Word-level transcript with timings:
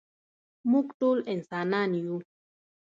مونږ 0.69 0.87
ټول 0.99 1.17
انسانان 1.33 1.89
يو. 2.03 2.15